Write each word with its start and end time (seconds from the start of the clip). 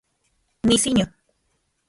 Nisiño 0.67 1.05